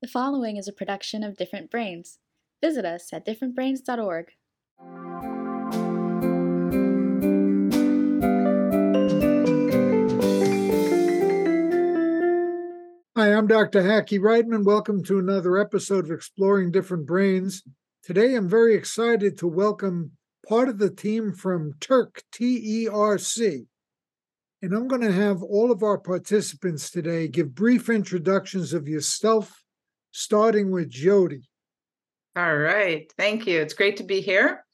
[0.00, 2.20] The following is a production of Different Brains.
[2.62, 4.26] Visit us at differentbrains.org.
[13.16, 13.82] Hi, I'm Dr.
[13.82, 14.64] Hackie Reitman.
[14.64, 17.64] Welcome to another episode of Exploring Different Brains.
[18.04, 20.12] Today, I'm very excited to welcome
[20.48, 23.64] part of the team from Terc, T E R C.
[24.62, 29.64] And I'm going to have all of our participants today give brief introductions of yourself,
[30.10, 31.48] starting with Jodi.
[32.36, 33.12] All right.
[33.16, 33.60] Thank you.
[33.60, 34.64] It's great to be here.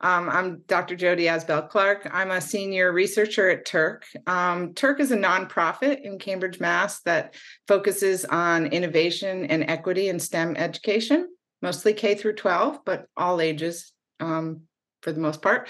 [0.00, 0.94] Um, I'm Dr.
[0.94, 2.08] Jodi Asbell-Clarke.
[2.12, 4.02] I'm a senior researcher at TERC.
[4.28, 7.00] Um, Terc is a nonprofit in Cambridge, Mass.
[7.00, 7.34] that
[7.66, 11.28] focuses on innovation and equity in STEM education,
[11.62, 14.62] mostly K through 12, but all ages um,
[15.02, 15.68] for the most part.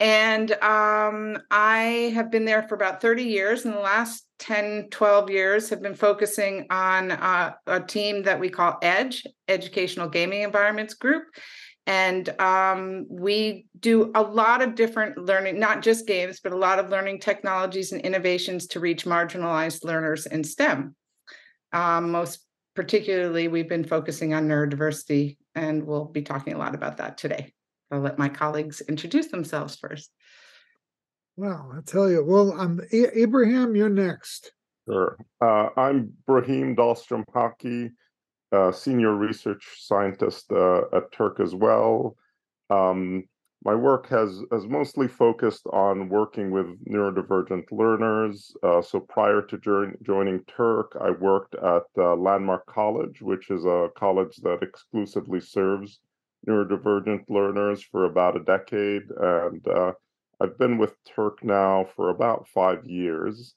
[0.00, 3.64] And um, I have been there for about 30 years.
[3.64, 8.48] In the last 10, 12 years, have been focusing on uh, a team that we
[8.48, 11.24] call EDGE, Educational Gaming Environments Group
[11.88, 16.78] and um, we do a lot of different learning not just games but a lot
[16.78, 20.94] of learning technologies and innovations to reach marginalized learners in stem
[21.72, 26.98] um, most particularly we've been focusing on neurodiversity and we'll be talking a lot about
[26.98, 27.52] that today
[27.90, 30.10] i'll let my colleagues introduce themselves first
[31.36, 32.24] Well, I tell you.
[32.24, 33.76] Well, I'm A- Abraham.
[33.76, 34.52] You're next.
[34.88, 35.16] Sure.
[35.40, 37.90] Uh, I'm Brahim Dahlstrom-Hakki,
[38.50, 42.16] uh, senior research scientist uh, at TERC as well.
[42.70, 43.22] Um,
[43.64, 48.52] my work has has mostly focused on working with neurodivergent learners.
[48.62, 53.64] Uh, so prior to join, joining TERC, I worked at uh, Landmark College, which is
[53.64, 56.00] a college that exclusively serves
[56.46, 59.92] neurodivergent learners for about a decade, and uh,
[60.40, 63.54] I've been with TERC now for about five years,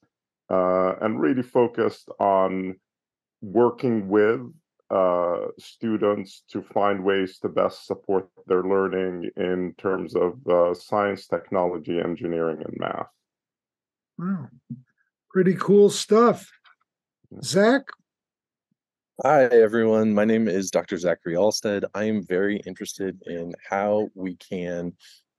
[0.50, 2.76] uh, and really focused on
[3.42, 4.42] working with
[4.90, 11.28] uh, students to find ways to best support their learning in terms of uh, science,
[11.28, 13.08] technology, engineering, and math.
[14.18, 14.50] Wow,
[15.30, 16.52] pretty cool stuff.
[17.42, 17.84] Zach,
[19.24, 20.16] Hi, everyone.
[20.16, 20.98] My name is Dr.
[20.98, 21.84] Zachary Alstead.
[21.94, 24.94] I am very interested in how we can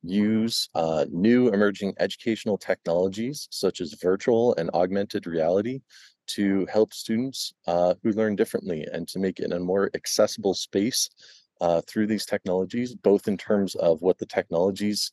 [0.05, 5.81] use uh, new emerging educational technologies such as virtual and augmented reality
[6.29, 11.11] to help students uh, who learn differently and to make it a more accessible space
[11.61, 15.11] uh, through these technologies, both in terms of what the technologies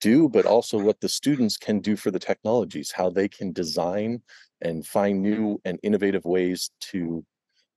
[0.00, 4.20] do, but also what the students can do for the technologies, how they can design
[4.60, 7.24] and find new and innovative ways to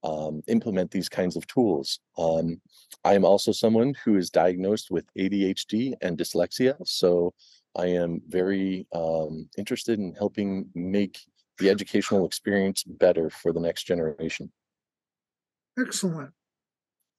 [0.04, 2.00] um, implement these kinds of tools.
[2.18, 2.60] Um,
[3.04, 7.34] I am also someone who is diagnosed with ADHD and dyslexia, so
[7.76, 11.18] I am very um, interested in helping make
[11.58, 14.50] the educational experience better for the next generation.
[15.78, 16.30] excellent.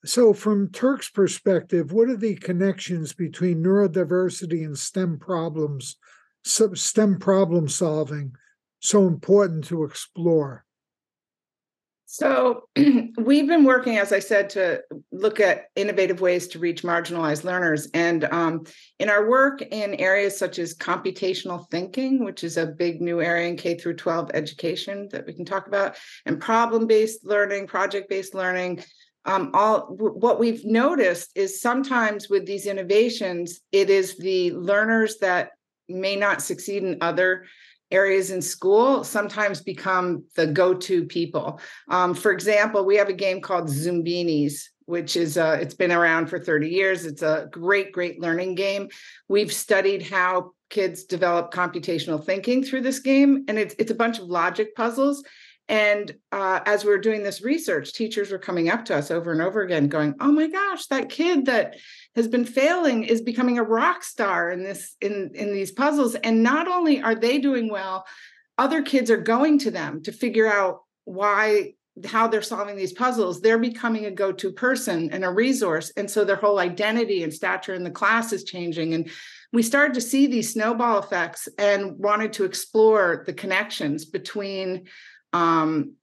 [0.06, 5.96] So, from TERC's perspective, what are the connections between neurodiversity and STEM problems,
[6.44, 8.36] STEM problem solving,
[8.80, 10.66] so important to explore?
[12.14, 12.70] So
[13.18, 17.88] we've been working, as I said, to look at innovative ways to reach marginalized learners.
[17.96, 18.68] And um,
[19.00, 23.48] in our work in areas such as computational thinking, which is a big new area
[23.48, 25.96] in K through 12 education that we can talk about,
[26.28, 28.84] and problem-based learning, project-based learning,
[29.26, 35.54] um, all what we've noticed is sometimes with these innovations, it is the learners that
[35.90, 37.46] may not succeed in other
[37.94, 41.60] areas in school sometimes become the go-to people.
[41.90, 46.28] Um, for example, we have a game called Zoombinis, which is uh, it's been around
[46.28, 47.06] for 30 years.
[47.06, 48.90] It's a great, great learning game.
[49.28, 54.20] We've studied how kids develop computational thinking through this game, and it's it's a bunch
[54.20, 55.24] of logic puzzles.
[55.70, 59.32] And uh, as we were doing this research, teachers were coming up to us over
[59.32, 61.78] and over again, going, "Oh my gosh, that kid that
[62.16, 66.44] has been failing is becoming a rock star in this in in these puzzles." And
[66.44, 68.06] not only are they doing well,
[68.58, 71.74] other kids are going to them to figure out why
[72.06, 76.26] how they're solving these puzzles they're becoming a go-to person and a resource and so
[76.26, 79.12] their whole identity and stature in the class is changing and
[79.52, 84.88] we started to see these snowball effects and wanted to explore the connections between
[85.34, 85.96] um,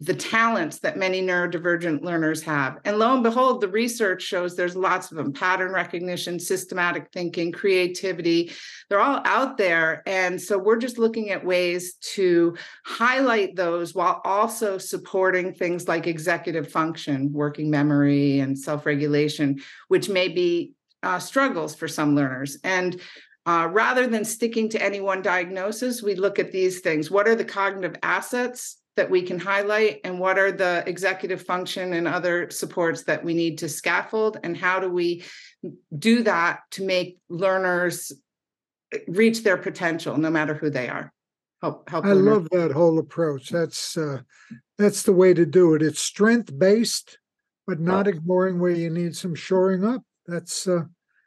[0.00, 2.78] the talents that many neurodivergent learners have.
[2.84, 7.52] And lo and behold, the research shows there's lots of them pattern recognition, systematic thinking,
[7.52, 8.52] creativity.
[8.88, 10.02] They're all out there.
[10.06, 16.06] And so we're just looking at ways to highlight those while also supporting things like
[16.06, 20.72] executive function, working memory, and self regulation, which may be
[21.02, 22.58] uh, struggles for some learners.
[22.64, 23.00] And
[23.46, 27.10] uh, rather than sticking to any one diagnosis, we look at these things.
[27.10, 31.92] What are the cognitive assets that we can highlight and what are the executive function
[31.92, 35.22] and other supports that we need to scaffold and how do we
[35.98, 38.12] do that to make learners
[39.06, 41.12] reach their potential no matter who they are
[41.62, 42.24] help help I learners.
[42.24, 43.50] love that whole approach.
[43.50, 44.20] That's uh,
[44.78, 45.82] that's the way to do it.
[45.82, 47.18] It's strength based,
[47.66, 50.02] but not ignoring where you need some shoring up.
[50.26, 50.84] That's uh,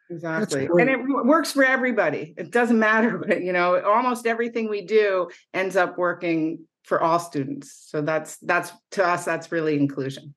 [0.10, 0.66] Exactly.
[0.66, 2.34] And it works for everybody.
[2.38, 7.20] It doesn't matter, but you know, almost everything we do ends up working for all
[7.20, 7.86] students.
[7.88, 10.34] So that's that's to us, that's really inclusion.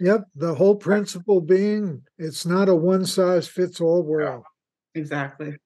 [0.00, 0.24] yep.
[0.34, 4.44] The whole principle being it's not a one size fits all world.
[4.94, 5.56] Exactly.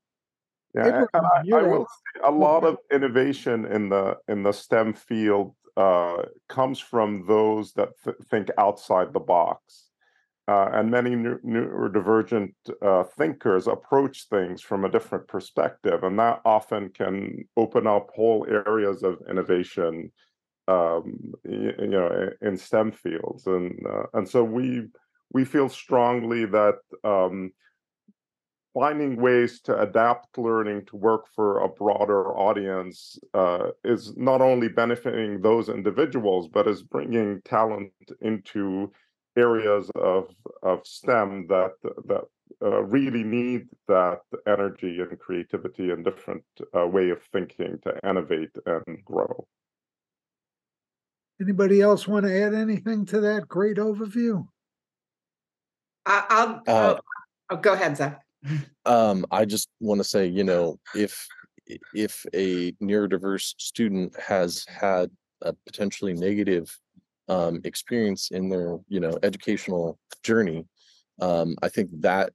[0.74, 4.94] Yeah, and I, I will say a lot of innovation in the in the STEM
[4.94, 9.87] field uh, comes from those that th- think outside the box.
[10.48, 16.40] Uh, and many neu- neurodivergent uh, thinkers approach things from a different perspective, and that
[16.46, 20.10] often can open up whole areas of innovation,
[20.66, 23.46] um, y- you know, in STEM fields.
[23.46, 24.86] And uh, and so we
[25.34, 27.52] we feel strongly that um,
[28.72, 34.68] finding ways to adapt learning to work for a broader audience uh, is not only
[34.68, 37.92] benefiting those individuals, but is bringing talent
[38.22, 38.90] into
[39.38, 41.74] areas of of STEM that
[42.06, 42.24] that
[42.62, 46.44] uh, really need that energy and creativity and different
[46.76, 49.46] uh, way of thinking to innovate and grow.
[51.40, 54.46] Anybody else want to add anything to that great overview?
[56.04, 56.96] I, I'll, Uh,
[57.48, 58.22] I'll oh, go ahead, Zach.
[58.86, 61.26] Um, I just want to say, you know, if
[61.94, 65.10] if a neurodiverse student has had
[65.42, 66.76] a potentially negative
[67.28, 70.66] um, experience in their, you know, educational journey,
[71.20, 72.32] um, I think that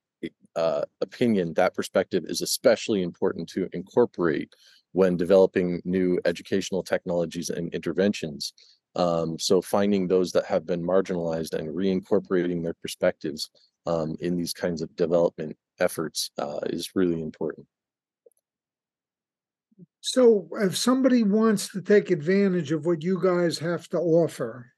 [0.55, 4.53] uh, opinion, that perspective is especially important to incorporate
[4.91, 8.53] when developing new educational technologies and interventions.
[8.95, 13.49] Um, so finding those that have been marginalized and reincorporating their perspectives
[13.87, 17.65] um, in these kinds of development efforts uh, is really important.
[20.05, 24.72] So, if somebody wants to take advantage of what you guys have to offer,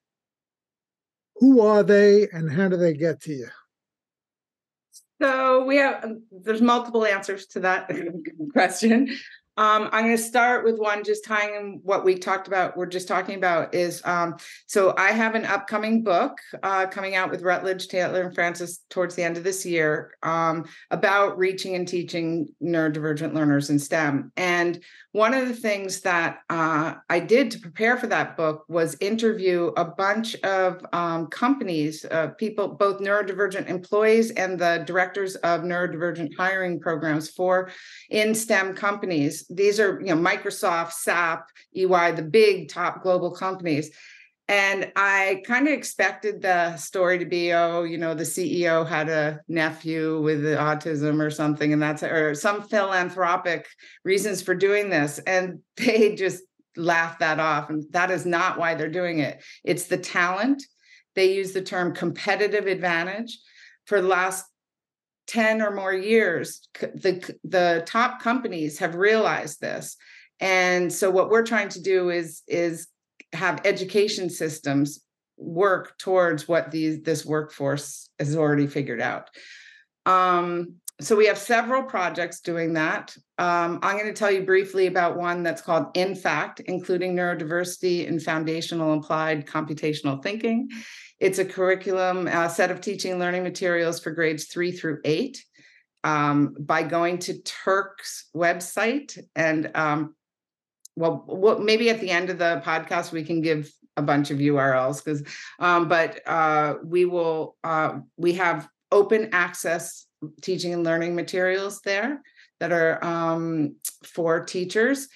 [1.36, 3.50] who are they and how do they get to you?
[5.22, 7.90] So we have um, there's multiple answers to that
[8.54, 9.16] question.
[9.58, 12.76] Um, I'm going to start with one just tying in what we talked about.
[12.76, 14.36] We're just talking about is um,
[14.66, 19.16] so I have an upcoming book uh, coming out with Routledge Taylor and Francis towards
[19.16, 24.34] the end of this year um, about reaching and teaching neurodivergent learners in STEM.
[24.36, 28.98] And one of the things that uh, I did to prepare for that book was
[29.00, 35.62] interview a bunch of um, companies, uh, people, both neurodivergent employees and the directors of
[35.62, 37.72] neurodivergent hiring programs for
[38.10, 39.45] in STEM companies.
[39.50, 43.92] These are, you know, Microsoft, SAP, EY, the big top global companies.
[44.48, 49.10] And I kind of expected the story to be, oh, you know, the CEO had
[49.10, 53.68] a nephew with autism or something, and that's or some philanthropic
[54.04, 55.18] reasons for doing this.
[55.20, 56.44] And they just
[56.78, 57.70] laugh that off.
[57.70, 59.42] And that is not why they're doing it.
[59.64, 60.62] It's the talent.
[61.16, 63.40] They use the term competitive advantage.
[63.86, 64.46] For the last
[65.28, 69.98] 10 or more years, the, the top companies have realized this.
[70.40, 72.88] And so what we're trying to do is, is
[73.34, 75.02] have education systems
[75.38, 79.30] work towards what these this workforce has already figured out.
[80.06, 83.16] Um, so we have several projects doing that.
[83.38, 88.24] Um, I'm going to tell you briefly about one that's called INFACT, including neurodiversity and
[88.24, 90.70] foundational applied computational thinking.
[91.20, 95.44] It's a curriculum, a set of teaching and learning materials for grades three through eight.
[96.04, 100.14] Um, by going to TERC's website and um,
[100.96, 104.40] well, what maybe at the end of the podcast we can give a bunch of
[104.40, 105.24] URLs because,
[105.60, 110.06] um, but uh, we will uh, we have open access
[110.42, 112.22] teaching and learning materials there
[112.60, 115.08] that are um, for teachers,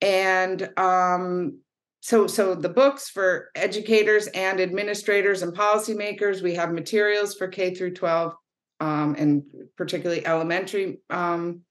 [0.00, 1.58] and um,
[2.04, 6.42] so so the books for educators and administrators and policymakers.
[6.42, 8.34] We have materials for K through twelve
[8.78, 9.42] um, and
[9.78, 11.62] particularly elementary um,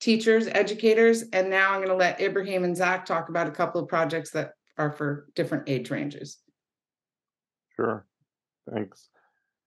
[0.00, 1.22] teachers, educators.
[1.32, 4.32] And now I'm going to let Ibrahim and Zach talk about a couple of projects
[4.32, 6.38] that are for different age ranges.
[7.76, 8.04] Sure.
[8.68, 9.08] Thanks.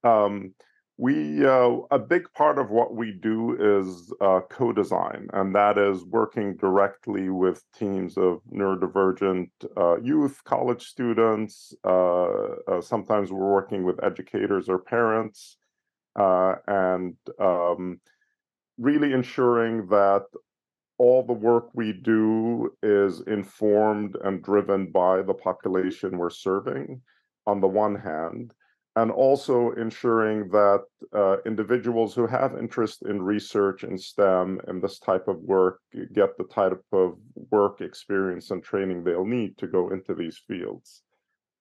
[0.04, 0.52] Um,
[1.00, 6.04] we uh, a big part of what we do is uh, co-design, and that is
[6.04, 11.74] working directly with teams of neurodivergent uh, youth, college students.
[11.86, 12.24] Uh,
[12.68, 15.56] uh, sometimes we're working with educators or parents,
[16.16, 17.98] uh, and um,
[18.76, 20.24] really ensuring that
[20.98, 27.00] all the work we do is informed and driven by the population we're serving
[27.46, 28.52] on the one hand,
[28.96, 30.82] and also ensuring that
[31.14, 35.80] uh, individuals who have interest in research in STEM and this type of work
[36.12, 37.16] get the type of
[37.50, 41.02] work experience and training they'll need to go into these fields.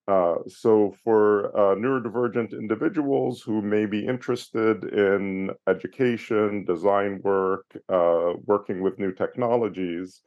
[0.08, 8.34] Uh, so for uh, neurodivergent individuals who may be interested in education, design work, uh,
[8.46, 10.22] working with new technologies,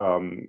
[0.00, 0.46] um,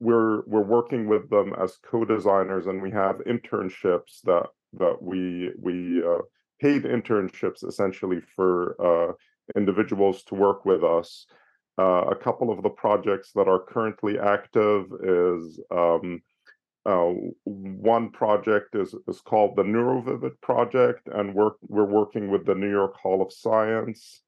[0.00, 6.02] we're we're working with them as co-designers, and we have internships that that we we
[6.04, 6.18] uh,
[6.60, 9.12] paid internships essentially for uh,
[9.56, 11.26] individuals to work with us.
[11.78, 16.20] a couple of the projects that are currently active is um,
[16.88, 17.12] uh,
[17.44, 22.70] one project is, is called the NeuroVivid Project, and we're, we're working with the New
[22.70, 24.22] York Hall of Science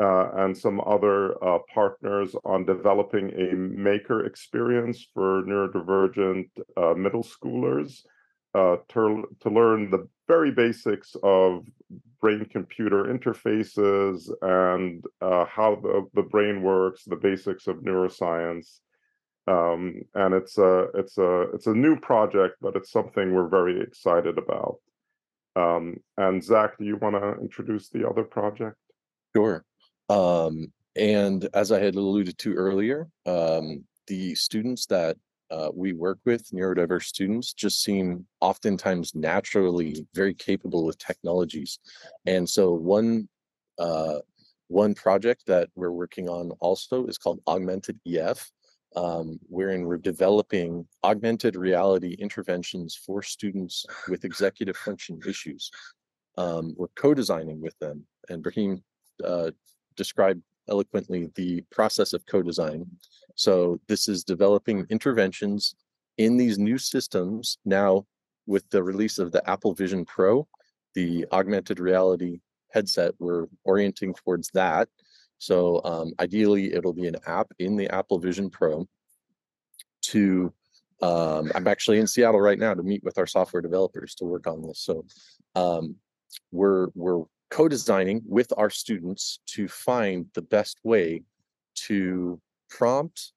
[0.00, 6.48] uh, and some other uh, partners on developing a maker experience for neurodivergent
[6.78, 8.00] uh, middle schoolers
[8.56, 11.64] uh, to, to learn the very basics of
[12.20, 18.80] brain computer interfaces and uh, how the, the brain works, the basics of neuroscience
[19.48, 23.80] um, and it's a it's a it's a new project, but it's something we're very
[23.80, 24.78] excited about.
[25.54, 28.76] Um, and Zach, do you want to introduce the other project?
[29.34, 29.64] Sure.
[30.08, 35.16] Um, and as I had alluded to earlier, um, the students that
[35.50, 41.78] uh, we work with, neurodiverse students, just seem oftentimes naturally very capable with technologies.
[42.26, 43.28] And so one
[43.78, 44.18] uh,
[44.68, 48.50] one project that we're working on also is called Augmented EF,
[48.96, 55.70] um, wherein we're developing augmented reality interventions for students with executive function issues.
[56.36, 58.82] Um, we're co-designing with them, and Brahim
[59.24, 59.52] uh,
[59.96, 62.86] described eloquently the process of co-design.
[63.36, 65.74] So this is developing interventions
[66.18, 68.06] in these new systems now
[68.46, 70.46] with the release of the Apple Vision Pro,
[70.94, 72.40] the augmented reality
[72.72, 74.88] headset, we're orienting towards that
[75.38, 78.86] so um, ideally, it'll be an app in the Apple Vision Pro.
[80.02, 80.52] To
[81.02, 84.46] um, I'm actually in Seattle right now to meet with our software developers to work
[84.46, 84.80] on this.
[84.80, 85.04] So
[85.54, 85.96] um,
[86.52, 91.22] we're we're co-designing with our students to find the best way
[91.86, 93.32] to prompt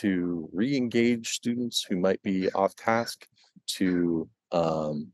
[0.00, 3.26] to re-engage students who might be off task
[3.66, 5.08] to um,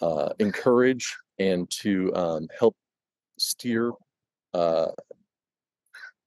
[0.00, 2.76] uh, encourage and to um, help
[3.38, 3.92] steer
[4.54, 4.88] uh,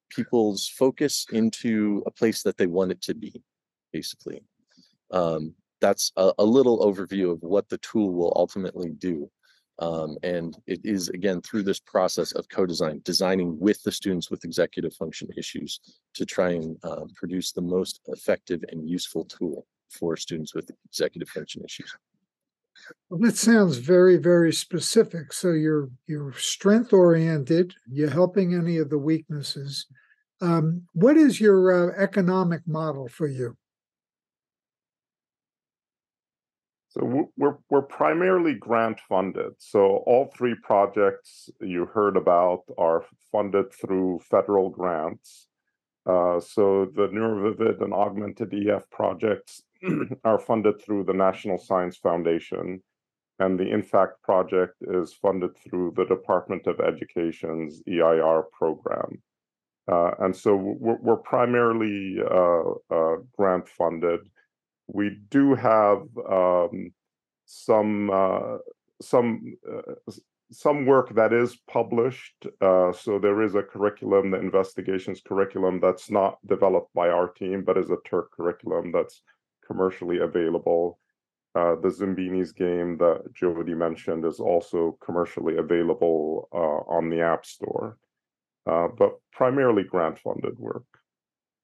[0.09, 3.41] people's focus into a place that they want it to be,
[3.91, 4.43] basically.
[5.11, 9.29] Um, that's a, a, little overview of what the tool will ultimately do.
[9.81, 14.45] Um, and it is, again, through this process of co-design, designing with the students with
[14.45, 15.79] executive function issues
[16.13, 21.29] to try and uh, produce the most effective and useful tool for students with executive
[21.29, 21.91] function issues.
[23.09, 25.33] Well, that sounds very, very specific.
[25.33, 27.73] So you're you're strength oriented.
[27.89, 29.87] You're helping any of the weaknesses.
[30.41, 33.57] Um, what is your uh, economic model for you?
[36.91, 39.53] So we're we're primarily grant funded.
[39.59, 45.47] So all three projects you heard about are funded through federal grants.
[46.05, 49.61] Uh, so the NeuroVivid and Augmented EF projects
[50.25, 52.83] are funded through the National Science Foundation,
[53.39, 59.21] and the INFACT project is funded through the Department of Education's EIR program.
[59.89, 64.19] Uh, and so we're, we're primarily uh, uh, grant funded.
[64.91, 66.91] We do have um,
[67.45, 68.57] some uh,
[69.01, 70.11] some uh,
[70.51, 72.45] some work that is published.
[72.59, 77.63] Uh, so there is a curriculum, the investigations curriculum, that's not developed by our team,
[77.63, 79.21] but is a TERC curriculum that's
[79.65, 80.99] commercially available.
[81.55, 87.97] the Zoombinis game that Jodi mentioned is also commercially available on the App Store
[88.65, 90.85] uh, but primarily grant funded work.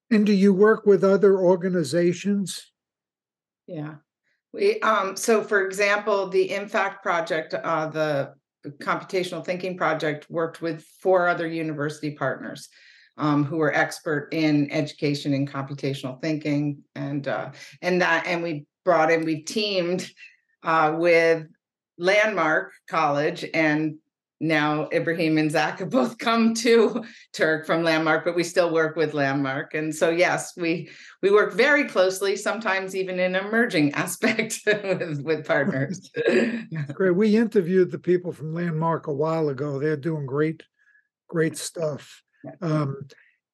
[0.10, 2.72] And do you work with other organizations?
[3.68, 3.96] Yeah.
[4.54, 8.34] We um so for example, the INFACT project, uh the
[8.80, 12.70] computational thinking project worked with four other university partners
[13.18, 18.66] um, who are expert in education and computational thinking and uh and that and we
[18.84, 20.10] brought in we teamed
[20.64, 21.46] uh with
[21.98, 23.96] landmark college and
[24.40, 27.04] now Ibrahim and Zach have both come to
[27.36, 29.74] TERC from Landmark, but we still work with Landmark.
[29.74, 30.90] And so yes, we
[31.22, 36.12] we work very closely, sometimes even in emerging aspect with, with partners.
[36.94, 37.16] great.
[37.16, 39.80] We interviewed the people from Landmark a while ago.
[39.80, 40.64] They're doing great,
[41.28, 42.22] great stuff.
[42.62, 43.08] Um,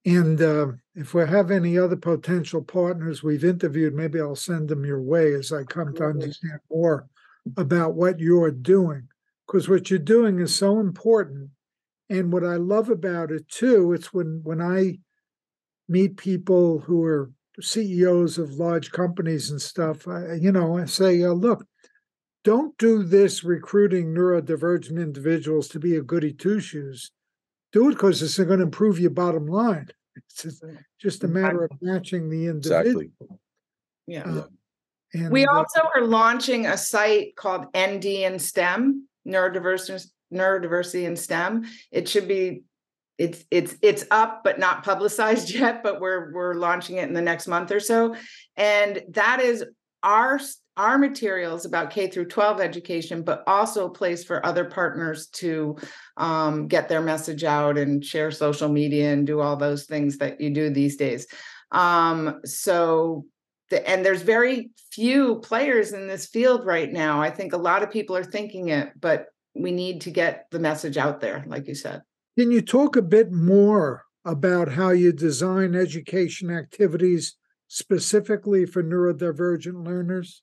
[0.05, 4.85] And uh, if we have any other potential partners we've interviewed, maybe I'll send them
[4.85, 7.07] your way as I come to understand more
[7.55, 9.07] about what you're doing.
[9.47, 11.49] Because what you're doing is so important.
[12.09, 14.99] And what I love about it too, it's when when I
[15.87, 21.23] meet people who are CEOs of large companies and stuff, I, you know, I say,
[21.23, 21.65] uh, look,
[22.43, 27.11] don't do this recruiting neurodivergent individuals to be a goody two shoes.
[27.71, 29.87] Do it because it's going to improve your bottom line.
[30.15, 30.63] It's just,
[31.01, 33.01] just a matter of matching the individual.
[33.01, 33.11] Exactly.
[34.05, 34.23] Yeah.
[34.25, 34.43] Uh,
[35.15, 41.65] and We also are launching a site called NDinSTEM, neurodiversity, neurodiversity in STEM.
[41.91, 42.63] It should be
[43.17, 47.21] it's it's it's up but not publicized yet, but we're we're launching it in the
[47.21, 48.15] next month or so.
[48.57, 49.63] And that is
[50.01, 50.39] our
[50.75, 55.77] our materials about K through 12 education, but also a place for other partners to
[56.17, 60.41] um, get their message out and share social media and do all those things that
[60.41, 61.27] you do these days.
[61.71, 63.25] Um, so
[63.69, 67.21] the, and there's very few players in this field right now.
[67.21, 70.59] I think a lot of people are thinking it, but we need to get the
[70.59, 72.01] message out there, like you said.
[72.37, 77.35] Can you talk a bit more about how you design education activities
[77.67, 80.41] specifically for neurodivergent learners?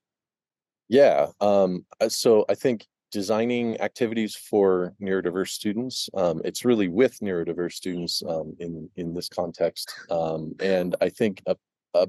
[0.89, 1.29] Yeah.
[1.41, 7.73] Um, uh, so I think designing activities for neurodiverse students, um, it's really with neurodiverse
[7.73, 9.93] students um, in in this context.
[10.11, 11.57] Um, and I think a,
[11.95, 12.09] a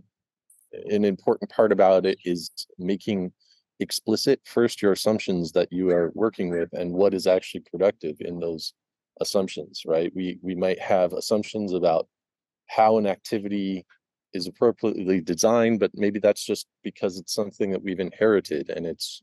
[0.73, 3.31] an important part about it is making
[3.79, 8.39] explicit first your assumptions that you are working with and what is actually productive in
[8.39, 8.73] those
[9.19, 10.11] assumptions right?
[10.15, 12.07] We we might have assumptions about
[12.67, 13.85] how an activity
[14.33, 19.21] is appropriately designed but maybe that's just because it's something that we've inherited and it's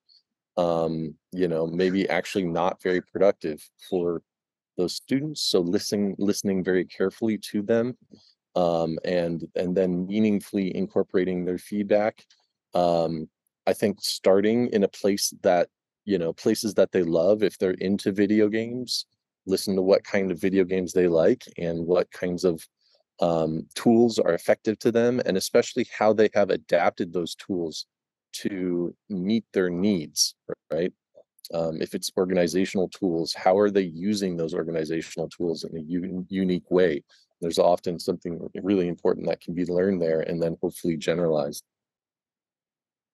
[0.56, 4.22] um you know maybe actually not very productive for
[4.78, 5.42] those students.
[5.42, 7.98] So listening listening very carefully to them
[8.56, 12.24] um and and then meaningfully incorporating their feedback
[12.74, 13.28] um
[13.66, 15.68] i think starting in a place that
[16.04, 19.06] you know places that they love if they're into video games
[19.46, 22.66] listen to what kind of video games they like and what kinds of
[23.20, 27.86] um, tools are effective to them and especially how they have adapted those tools
[28.32, 30.34] to meet their needs
[30.70, 30.92] right?
[31.52, 36.26] Um, if it's organizational tools how are they using those organizational tools in a un-
[36.28, 37.02] unique way
[37.40, 41.64] there's often something really important that can be learned there and then hopefully generalized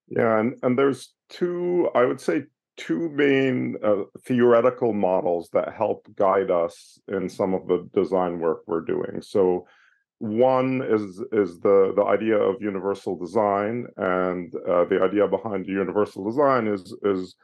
[0.07, 2.43] Yeah, and, and there's two, I would say,
[2.77, 8.63] two main uh, theoretical models that help guide us in some of the design work
[8.67, 9.21] we're doing.
[9.21, 9.65] So
[10.19, 16.23] one is is the the idea of universal design, and uh, the idea behind universal
[16.25, 17.35] design is is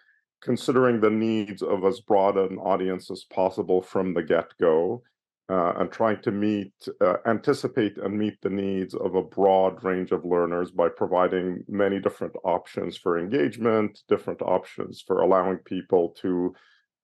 [0.41, 5.01] considering the needs of as broad an audience as possible from the get go,
[5.51, 10.11] uh, and trying to meet, uh, anticipate, and meet the needs of a broad range
[10.13, 16.55] of learners by providing many different options for engagement, different options for allowing people to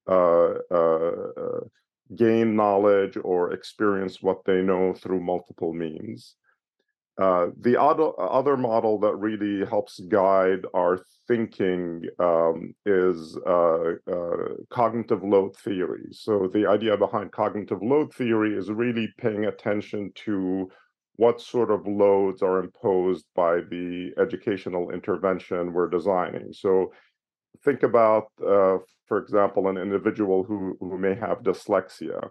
[0.07, 1.59] uh, uh,
[2.15, 6.35] gain knowledge or experience what they know through multiple means.
[7.19, 14.53] Uh, the other, other model that really helps guide our thinking um, is uh, uh,
[14.69, 16.07] cognitive load theory.
[16.11, 20.69] So, the idea behind cognitive load theory is really paying attention to
[21.15, 26.53] what sort of loads are imposed by the educational intervention we're designing.
[26.53, 26.93] So,
[27.65, 28.77] think about, uh,
[29.07, 32.29] for example, an individual who, who may have dyslexia.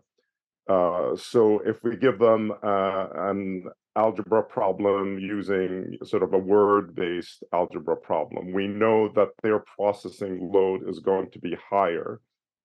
[0.69, 3.65] Uh, so if we give them uh, an
[3.97, 10.89] algebra problem using sort of a word-based algebra problem, we know that their processing load
[10.89, 12.21] is going to be higher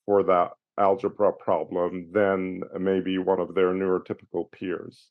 [0.06, 5.08] for that algebra problem than maybe one of their neurotypical peers.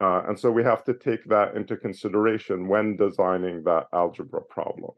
[0.00, 4.92] Uh, and so we have to take that into consideration when designing that algebra problem.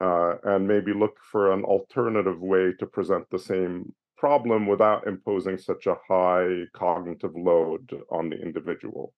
[0.00, 5.56] Uh, and maybe look for an alternative way to present the same problem without imposing
[5.56, 9.14] such a high cognitive load on the individual.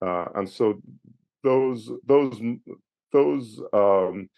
[0.00, 0.80] Uh, and so
[1.42, 2.40] those those
[3.12, 4.28] those um,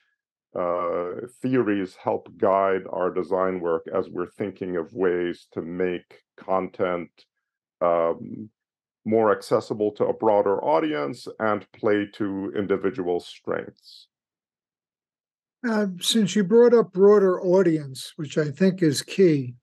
[0.58, 7.10] uh, theories help guide our design work as we're thinking of ways to make content
[7.80, 8.48] um,
[9.04, 14.08] more accessible to a broader audience and play to individual strengths.
[15.66, 19.54] Uh, since you brought up broader audience, which I think is key,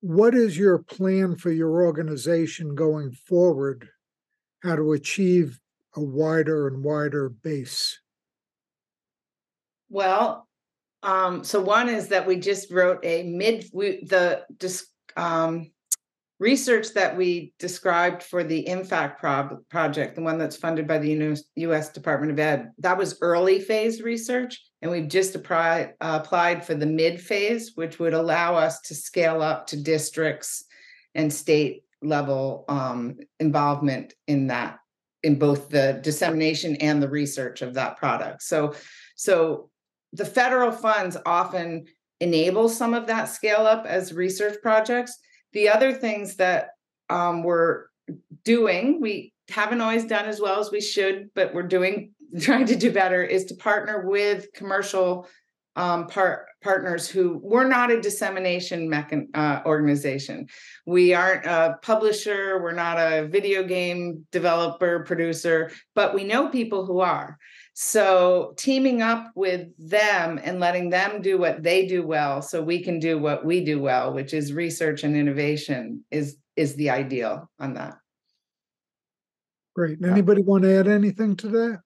[0.00, 3.88] what is your plan for your organization going forward?
[4.62, 5.58] How to achieve
[5.94, 7.98] a wider and wider base?
[9.88, 10.48] Well,
[11.02, 14.44] um, so one is that we just wrote a mid we the
[15.16, 15.70] um
[16.38, 21.42] research that we described for the INFACT prob- project, the one that's funded by the
[21.56, 24.62] US Department of Ed, that was early phase research.
[24.82, 28.94] And we've just apply, uh, applied for the mid phase, which would allow us to
[28.94, 30.64] scale up to districts
[31.14, 34.78] and state level um, involvement in that,
[35.22, 38.42] in both the dissemination and the research of that product.
[38.42, 38.74] So,
[39.16, 39.70] so
[40.12, 41.86] the federal funds often
[42.20, 45.18] enable some of that scale up as research projects
[45.56, 46.72] the other things that
[47.08, 47.86] um, we're
[48.44, 52.76] doing, we haven't always done as well as we should, but we're doing trying to
[52.76, 55.26] do better is to partner with commercial
[55.76, 60.48] um, par- partners who we're not a dissemination mechan- uh, organization.
[60.86, 66.84] We aren't a publisher, we're not a video game developer, producer, but we know people
[66.86, 67.38] who are.
[67.74, 72.82] So teaming up with them and letting them do what they do well so we
[72.82, 77.50] can do what we do well, which is research and innovation is is the ideal
[77.60, 77.98] on that.
[79.74, 79.98] Great.
[80.02, 81.80] Anybody want to add anything to that?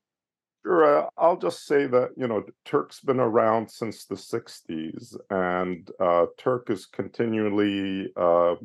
[0.64, 1.08] Sure.
[1.16, 6.68] I'll just say that, you know, TERC's been around since the 60s, and uh, TERC
[6.70, 8.56] is continually uh,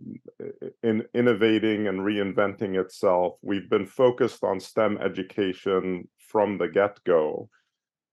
[0.83, 3.37] in innovating and reinventing itself.
[3.41, 7.49] We've been focused on STEM education from the get-go.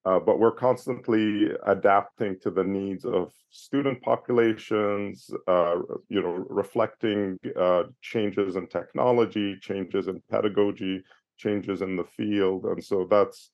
[0.05, 5.77] Uh, but we're constantly adapting to the needs of student populations, uh,
[6.09, 11.03] you know, reflecting uh, changes in technology, changes in pedagogy,
[11.37, 13.51] changes in the field, and so that's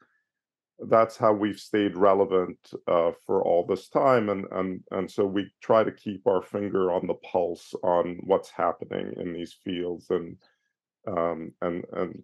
[0.87, 5.51] that's how we've stayed relevant uh, for all this time, and and and so we
[5.61, 10.37] try to keep our finger on the pulse on what's happening in these fields, and
[11.07, 12.23] um, and and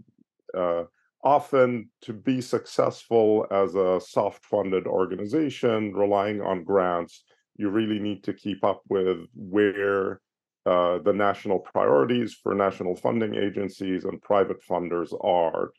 [0.56, 0.84] uh,
[1.24, 7.24] often to be successful as a soft funded organization relying on grants
[7.56, 10.20] you really need to keep up with where
[10.66, 15.70] uh, the national priorities for national funding agencies and private funders are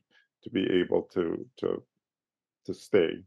[0.44, 1.82] to be able to to
[2.66, 3.20] to stay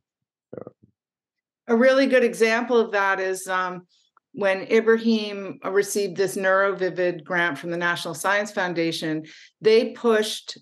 [1.68, 3.87] a really good example of that is um,
[4.33, 9.24] when Ibrahim received this NeuroVivid grant from the National Science Foundation,
[9.61, 10.59] they pushed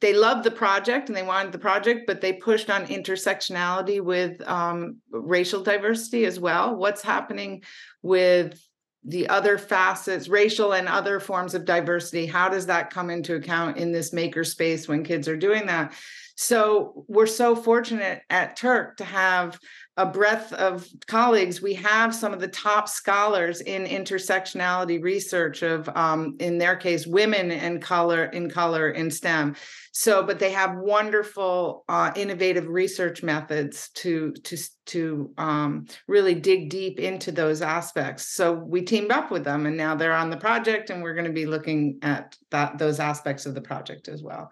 [0.00, 4.46] they loved the project and they wanted the project, but they pushed on intersectionality with
[4.46, 6.76] um, racial diversity as well.
[6.76, 7.62] What's happening
[8.02, 8.62] with
[9.04, 12.26] the other facets, racial and other forms of diversity?
[12.26, 15.94] How does that come into account in this maker space when kids are doing that?
[16.42, 19.60] So we're so fortunate at TERC to have
[19.98, 21.60] a breadth of colleagues.
[21.60, 27.06] We have some of the top scholars in intersectionality research of, um, in their case,
[27.06, 29.54] women and color in color in STEM.
[29.92, 36.70] So, but they have wonderful, uh, innovative research methods to to to um, really dig
[36.70, 38.34] deep into those aspects.
[38.34, 41.26] So we teamed up with them, and now they're on the project, and we're going
[41.26, 44.50] to be looking at that those aspects of the project as well.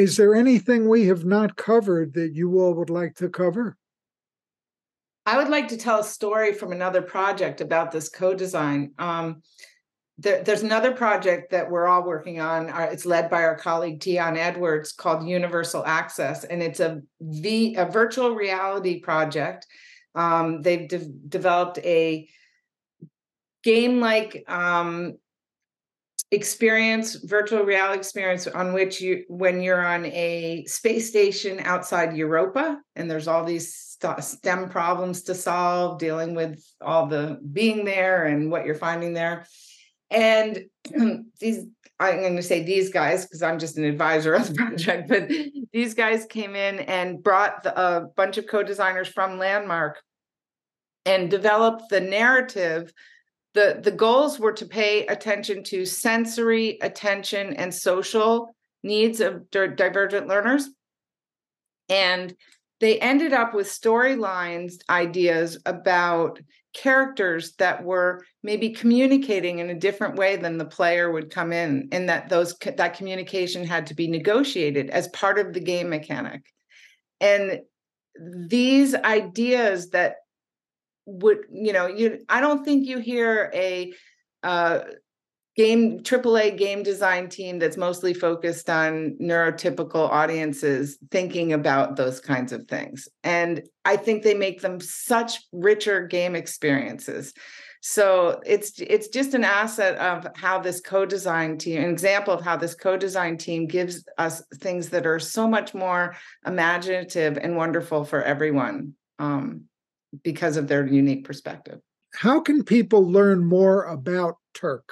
[0.00, 3.76] Is there anything we have not covered that you all would like to cover?
[5.26, 8.92] I would like to tell a story from another project about this co-design.
[8.98, 9.42] Um,
[10.16, 12.70] there, there's another project that we're all working on.
[12.70, 17.74] Uh, it's led by our colleague Teon Edwards called Universal Access, and it's a v,
[17.74, 19.66] a virtual reality project.
[20.14, 22.26] Um, they've de- developed a
[23.64, 25.18] game-like um,
[26.32, 32.78] experience virtual reality experience on which you when you're on a space station outside europa
[32.94, 33.90] and there's all these
[34.20, 39.46] stem problems to solve dealing with all the being there and what you're finding there.
[40.10, 40.66] And
[41.40, 41.66] these
[41.98, 45.30] i'm going to say these guys because i'm just an advisor on the project but
[45.70, 50.00] these guys came in and brought the, a bunch of co-designers from landmark
[51.04, 52.90] and developed the narrative
[53.54, 60.28] the the goals were to pay attention to sensory attention and social needs of divergent
[60.28, 60.68] learners.
[61.88, 62.34] And
[62.80, 66.40] they ended up with storylines ideas about
[66.72, 71.88] characters that were maybe communicating in a different way than the player would come in
[71.92, 76.42] and that those that communication had to be negotiated as part of the game mechanic.
[77.20, 77.60] And
[78.48, 80.16] these ideas that
[81.10, 83.92] would you know you i don't think you hear a
[84.42, 84.80] uh,
[85.56, 92.52] game AAA game design team that's mostly focused on neurotypical audiences thinking about those kinds
[92.52, 93.08] of things.
[93.24, 97.34] And i think they make them such richer game experiences.
[97.82, 102.56] So it's it's just an asset of how this co-design team an example of how
[102.56, 106.14] this co-design team gives us things that are so much more
[106.46, 108.94] imaginative and wonderful for everyone.
[109.18, 109.64] Um,
[110.22, 111.80] because of their unique perspective.
[112.14, 114.82] How can people learn more about TERC?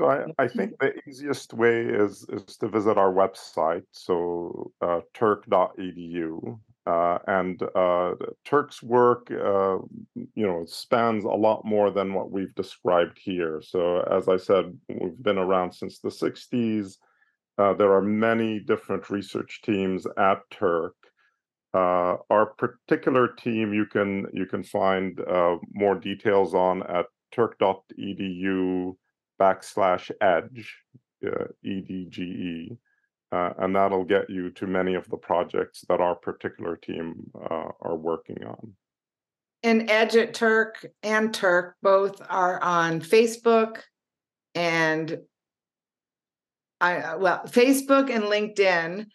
[0.00, 5.00] So I, I think the easiest way is is to visit our website, so uh,
[5.14, 6.58] terc.edu.
[6.86, 8.14] Uh, and uh,
[8.46, 9.76] TERC's work, uh,
[10.14, 13.60] you know, spans a lot more than what we've described here.
[13.62, 16.96] So, as I said, we've been around since the 60s.
[17.58, 20.92] Uh, there are many different research teams at TERC.
[21.72, 28.96] Uh, our particular team, you can you can find uh, more details on at terc.edu
[29.40, 30.76] backslash edge,
[31.64, 32.76] EDGE.
[33.32, 37.68] Uh, and that'll get you to many of the projects that our particular team uh,
[37.80, 38.72] are working on.
[39.62, 43.82] And Edge at TERC and TERC both are on Facebook
[44.54, 45.18] and
[46.80, 49.06] I uh, well Facebook and LinkedIn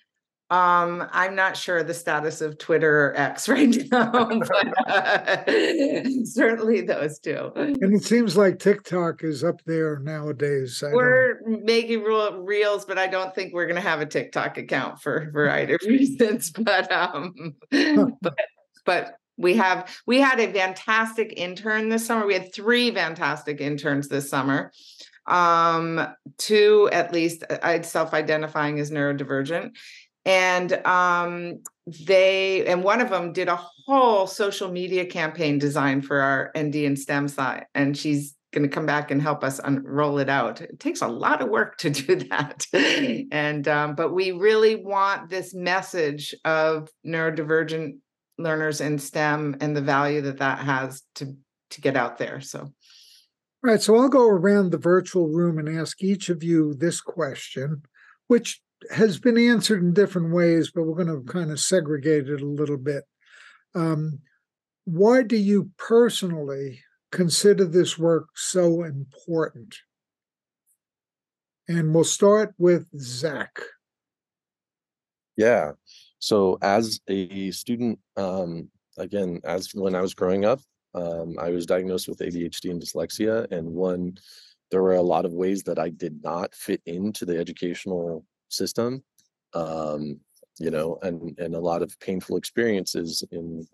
[0.51, 5.43] um, I'm not sure the status of Twitter or X right now, but uh,
[6.23, 7.51] certainly those two.
[7.55, 10.83] And it seems like TikTok is up there nowadays.
[10.85, 11.65] I we're don't...
[11.65, 15.31] making reels, but I don't think we're going to have a TikTok account for a
[15.31, 16.51] variety of reasons.
[16.51, 17.55] But um,
[18.21, 18.35] but
[18.85, 22.27] but we have we had a fantastic intern this summer.
[22.27, 24.71] We had three fantastic interns this summer
[25.27, 29.71] um two at least uh, i'd self-identifying as neurodivergent
[30.25, 31.59] and um,
[32.05, 37.29] they and one of them did a whole social media campaign design for our NDinSTEM
[37.29, 40.61] side and she's going to come back and help us unroll it out.
[40.61, 42.65] It takes a lot of work to do that.
[43.31, 47.97] And um, but we really want this message of neurodivergent
[48.37, 51.35] learners in stem and the value that that has to
[51.71, 52.59] to get out there so.
[52.59, 52.71] All
[53.71, 57.81] right so i'll go around the virtual room and ask each of you this question
[58.27, 58.61] which
[58.91, 62.45] has been answered in different ways, but we're going to kind of segregate it a
[62.45, 63.03] little bit.
[63.73, 64.19] Um,
[64.85, 69.75] why do you personally consider this work so important?
[71.67, 73.59] And we'll start with Zach.
[75.35, 75.71] Yeah.
[76.19, 80.61] So, as a student, um, again, as when I was growing up,
[80.93, 83.51] um, I was diagnosed with ADHD and dyslexia.
[83.51, 84.17] And one,
[84.71, 89.03] there were a lot of ways that I did not fit into the educational system
[89.53, 90.19] um,
[90.59, 93.65] you know and and a lot of painful experiences in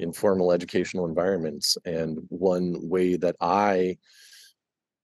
[0.00, 1.76] in formal educational environments.
[1.84, 3.98] And one way that i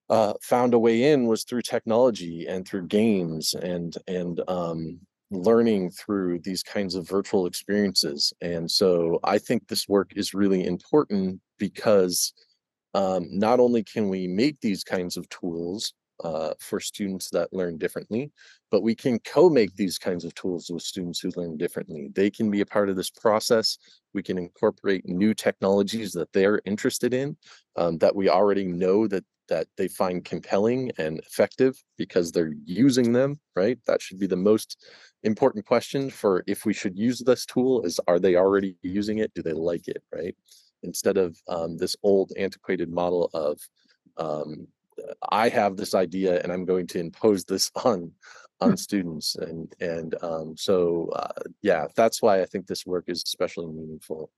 [0.08, 5.90] uh, found a way in was through technology and through games and and um, learning
[5.90, 8.32] through these kinds of virtual experiences.
[8.40, 12.32] And so i think this work is really important because
[12.94, 15.92] um, not only can we make these kinds of tools
[16.24, 18.32] uh, for students that learn differently,
[18.76, 22.10] but we can co-make these kinds of tools with students who learn differently.
[22.14, 23.78] They can be a part of this process.
[24.12, 27.38] We can incorporate new technologies that they're interested in,
[27.76, 33.14] um, that we already know that that they find compelling and effective because they're using
[33.14, 33.78] them, right?
[33.86, 34.84] That should be the most
[35.22, 39.32] important question for if we should use this tool is are they already using it?
[39.32, 40.36] Do they like it, right?
[40.82, 43.58] Instead of um, this old antiquated model of
[44.18, 44.68] um,
[45.30, 48.12] I have this idea and I'm going to impose this on
[48.60, 48.76] on hmm.
[48.76, 53.66] students and and um, so uh, yeah that's why I think this work is especially
[53.66, 54.30] meaningful.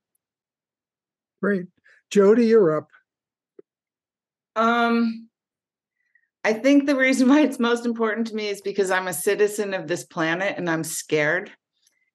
[1.41, 1.67] Great,
[2.09, 2.89] Jodi, you're up.
[4.57, 5.29] Um,
[6.43, 9.73] I think the reason why it's most important to me is because I'm a citizen
[9.73, 11.51] of this planet and I'm scared,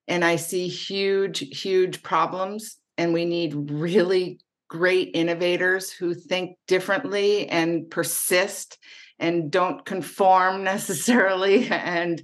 [0.07, 7.49] and I see huge huge problems, and we need really great innovators who think differently
[7.49, 8.79] and persist
[9.19, 12.23] and don't conform necessarily and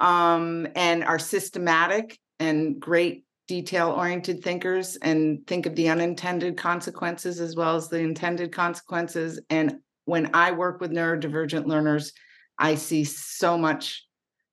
[0.00, 7.40] um, and are systematic and great detail oriented thinkers and think of the unintended consequences
[7.40, 9.40] as well as the intended consequences.
[9.50, 12.12] And when i work with neurodivergent learners
[12.58, 14.06] i see so much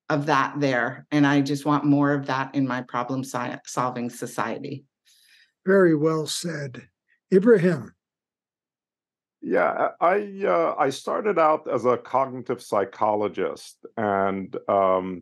[0.10, 4.84] of that there and i just want more of that in my problem solving society.
[5.66, 6.84] Very well said.
[7.34, 7.94] Ibrahim.
[9.48, 15.22] Yeah, I uh, I started out as a cognitive psychologist, and um,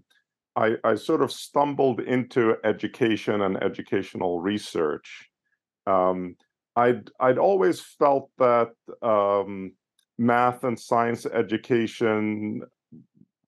[0.56, 5.30] I, I sort of stumbled into education and educational research.
[5.86, 6.38] Um,
[6.78, 9.74] I'd I'd always felt that um,
[10.18, 12.62] math and science education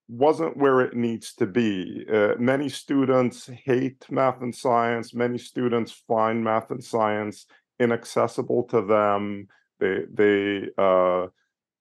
[0.09, 2.05] wasn't where it needs to be.
[2.13, 5.13] Uh, many students hate math and science.
[5.13, 7.45] Many students find math and science
[7.79, 9.47] inaccessible to them.
[9.79, 11.27] They they uh,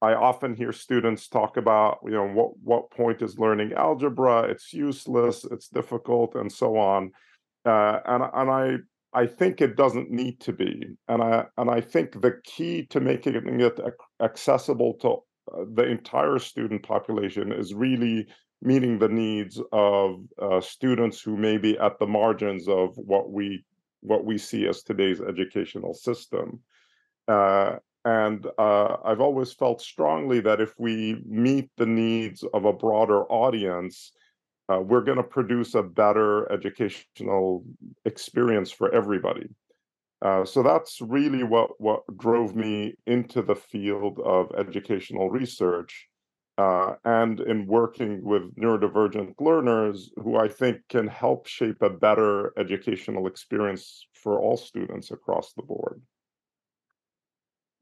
[0.02, 4.42] I often hear students talk about you know what what point is learning algebra?
[4.42, 5.44] It's useless.
[5.44, 7.12] It's difficult, and so on.
[7.64, 8.76] Uh, and and I
[9.14, 10.96] I think it doesn't need to be.
[11.08, 13.80] And I and I think the key to making it
[14.20, 15.08] accessible to
[15.52, 18.26] uh, the entire student population is really
[18.60, 23.64] meeting the needs of uh, students who may be at the margins of what we
[24.00, 26.60] what we see as today's educational system.
[27.28, 32.72] Uh, and uh, I've always felt strongly that if we meet the needs of a
[32.72, 34.12] broader audience,
[34.68, 37.64] uh, we're going to produce a better educational
[38.04, 39.48] experience for everybody.
[40.22, 46.08] Uh, so that's really what what drove me into the field of educational research,
[46.56, 52.54] uh, and in working with neurodivergent learners, who I think can help shape a better
[52.58, 56.00] educational experience for all students across the board.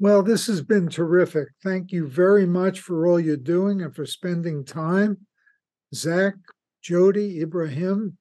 [0.02, 1.46] Well, this has been terrific.
[1.62, 5.16] Thank you very much for all you're doing and for spending time.
[5.94, 6.34] Zach,
[6.82, 8.18] Jodi, Ibrahim,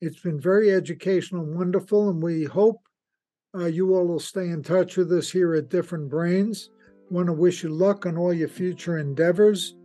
[0.00, 2.80] it's been very educational and wonderful, and we hope
[3.56, 6.70] uh, you all will stay in touch with us here at Different Brains.
[7.10, 9.76] Want to wish you luck on all your future endeavors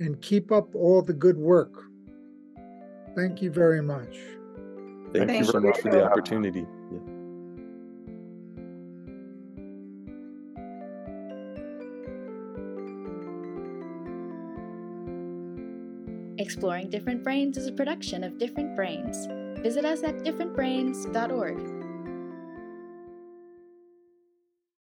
[0.00, 1.72] and keep up all the good work.
[3.16, 4.18] Thank you very much.
[5.14, 5.68] Thank, Thank you so you.
[5.68, 6.66] much for the opportunity.
[6.92, 7.19] Yeah.
[16.50, 19.28] Exploring Different Brains is a production of Different Brains.
[19.62, 21.79] Visit us at differentbrains.org.